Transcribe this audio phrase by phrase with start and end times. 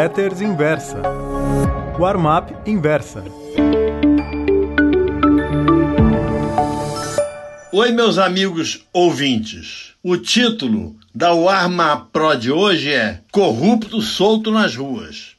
[0.00, 1.02] Letters Inversa.
[1.98, 3.22] Warm-up Inversa.
[7.70, 9.92] Oi, meus amigos ouvintes.
[10.02, 15.36] O título da Warm-up Pro de hoje é Corrupto Solto nas Ruas.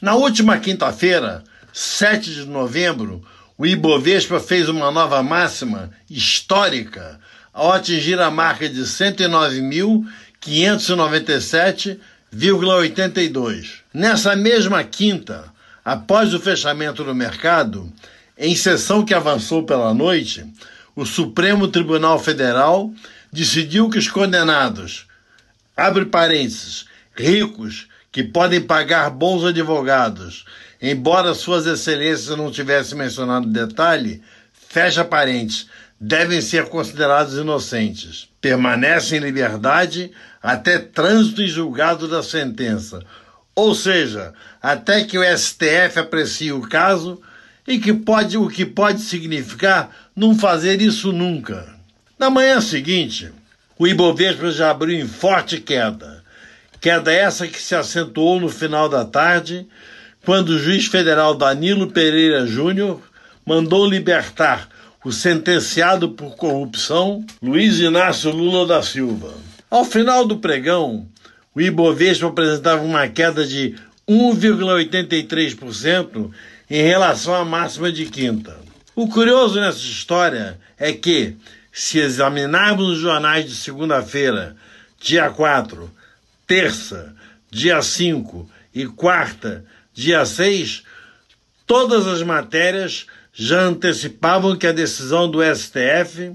[0.00, 3.22] Na última quinta-feira, 7 de novembro,
[3.56, 7.20] o Ibovespa fez uma nova máxima histórica
[7.52, 8.84] ao atingir a marca de
[12.34, 13.80] 109.597,82.
[13.92, 15.44] Nessa mesma quinta,
[15.84, 17.92] após o fechamento do mercado,
[18.36, 20.44] em sessão que avançou pela noite,
[20.96, 22.92] o Supremo Tribunal Federal
[23.30, 25.06] decidiu que os condenados,
[25.76, 30.44] abre parênteses, ricos, que podem pagar bons advogados,
[30.80, 34.22] embora suas excelências não tivessem mencionado detalhe,
[34.68, 35.66] fecha parênteses,
[35.98, 38.28] devem ser considerados inocentes.
[38.42, 40.10] Permanecem em liberdade
[40.42, 43.02] até trânsito e julgado da sentença,
[43.54, 47.18] ou seja, até que o STF aprecie o caso
[47.66, 51.74] e que pode, o que pode significar não fazer isso nunca.
[52.18, 53.32] Na manhã seguinte,
[53.78, 56.22] o Ibovespa já abriu em forte queda
[56.82, 59.64] Queda essa que se acentuou no final da tarde,
[60.24, 63.00] quando o juiz federal Danilo Pereira Júnior
[63.46, 64.68] mandou libertar
[65.04, 69.34] o sentenciado por corrupção Luiz Inácio Lula da Silva.
[69.70, 71.08] Ao final do pregão,
[71.54, 73.74] o Ibovespa apresentava uma queda de
[74.08, 76.30] 1,83%
[76.70, 78.56] em relação à máxima de quinta.
[78.94, 81.34] O curioso nessa história é que,
[81.72, 84.54] se examinarmos os jornais de segunda-feira,
[85.00, 85.90] dia 4,
[86.46, 87.12] terça,
[87.50, 90.84] dia 5 e quarta, dia 6,
[91.72, 96.32] todas as matérias já antecipavam que a decisão do STF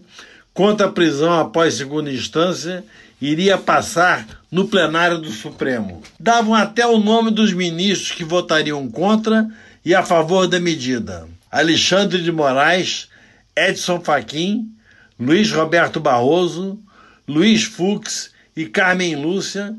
[0.51, 2.83] contra a prisão após segunda instância
[3.21, 6.01] iria passar no plenário do Supremo.
[6.19, 9.47] Davam até o nome dos ministros que votariam contra
[9.85, 13.07] e a favor da medida: Alexandre de Moraes,
[13.55, 14.67] Edson Fachin,
[15.19, 16.79] Luiz Roberto Barroso,
[17.27, 19.75] Luiz Fux e Carmen Lúcia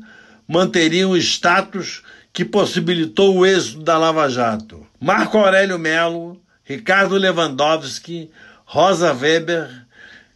[0.47, 2.01] manteriam o status
[2.31, 4.85] que possibilitou o êxito da Lava Jato.
[4.99, 8.29] Marco Aurélio Melo, Ricardo Lewandowski,
[8.65, 9.69] Rosa Weber,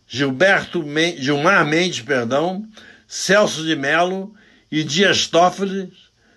[0.08, 2.68] Gilberto Men Gilmar Mendes, perdão,
[3.08, 4.34] Celso de Melo
[4.72, 5.92] e Dias Toffoli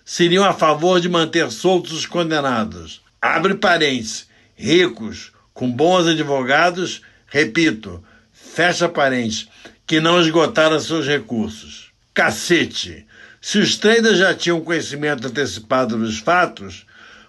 [0.05, 3.01] seriam a favor de manter soltos os condenados.
[3.21, 9.47] Abre parênteses, ricos, com bons advogados, repito, fecha parênteses,
[9.85, 11.91] que não esgotaram seus recursos.
[12.13, 13.05] Cacete!
[13.47, 16.85] Se os traders já tinham conhecimento antecipado dos fatos,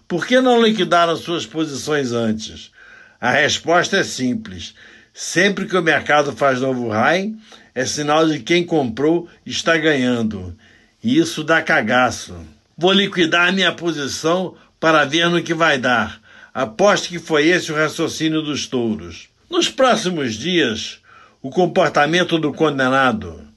[0.09, 2.73] por que não liquidaram suas posições antes?
[3.21, 4.75] A resposta é simples.
[5.15, 7.33] Sempre que o mercado faz novo high,
[7.73, 10.57] é sinal de que quem comprou está ganhando.
[11.05, 12.35] E isso dá cagaço.
[12.77, 16.21] Vou liquidar minha posição para ver no que vai dar.
[16.53, 19.29] Aposto que foi esse o raciocínio dos touros.
[19.49, 20.99] Nos próximos dias,
[21.41, 23.48] o comportamento do condenado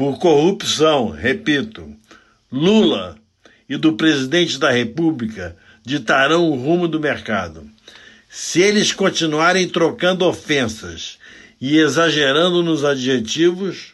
[0.00, 1.94] por corrupção, repito,
[2.50, 3.18] Lula
[3.68, 7.68] e do presidente da República ditarão o rumo do mercado.
[8.30, 11.18] Se eles continuarem trocando ofensas
[11.60, 13.92] e exagerando nos adjetivos,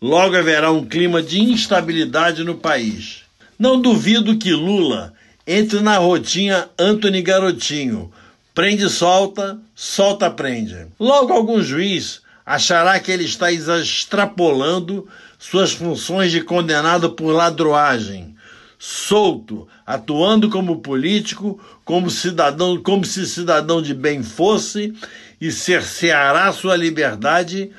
[0.00, 3.20] logo haverá um clima de instabilidade no país.
[3.58, 5.12] Não duvido que Lula
[5.46, 8.10] entre na rotinha Anthony Garotinho,
[8.54, 10.86] prende solta, solta prende.
[10.98, 15.08] Logo algum juiz achará que ele está extrapolando
[15.38, 18.34] suas funções de condenado por ladroagem,
[18.78, 24.92] solto, atuando como político, como cidadão, como se cidadão de bem fosse,
[25.40, 27.70] e cerceará sua liberdade,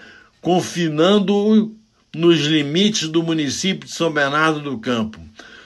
[0.41, 1.73] confinando-o
[2.13, 5.19] nos limites do município de São Bernardo do Campo,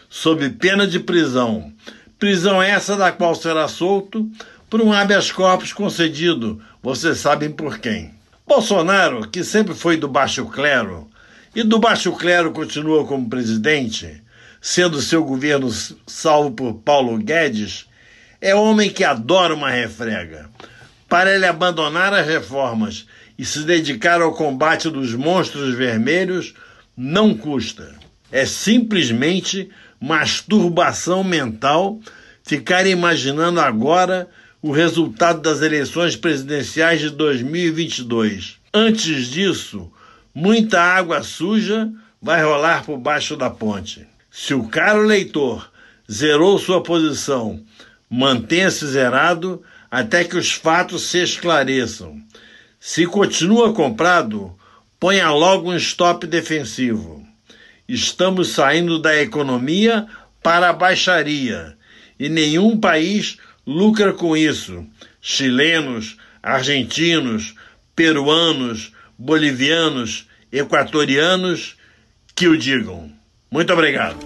[0.09, 1.73] sob pena de prisão.
[2.17, 4.29] Prisão essa da qual será solto
[4.69, 8.16] por um habeas corpus concedido, vocês sabem por quem.
[8.47, 11.05] Bolsonaro, que sempre foi do baixo clero,
[11.53, 14.23] e do baixo clero continua como presidente,
[14.61, 15.69] sendo seu governo
[16.07, 17.87] salvo por Paulo Guedes,
[18.39, 20.49] é homem que adora uma refrega.
[21.09, 23.05] Para ele abandonar as reformas
[23.37, 26.53] e se dedicar ao combate dos monstros vermelhos,
[26.95, 27.95] não custa.
[28.31, 29.69] É simplesmente
[29.99, 31.99] masturbação mental
[32.43, 34.29] ficar imaginando agora
[34.61, 38.57] o resultado das eleições presidenciais de 2022.
[38.73, 39.91] Antes disso,
[40.33, 41.89] muita água suja
[42.21, 44.07] vai rolar por baixo da ponte.
[44.31, 45.71] Se o caro leitor
[46.11, 47.63] zerou sua posição,
[48.09, 52.21] mantenha-se zerado até que os fatos se esclareçam.
[52.79, 54.55] Se continua comprado,
[54.99, 57.25] ponha logo um stop defensivo.
[57.87, 60.07] Estamos saindo da economia
[60.43, 61.77] para a baixaria.
[62.19, 63.37] E nenhum país
[63.67, 64.87] lucra com isso.
[65.21, 67.53] Chilenos, argentinos,
[67.93, 71.75] peruanos, bolivianos, equatorianos
[72.33, 73.11] que o digam.
[73.51, 74.17] Muito obrigado.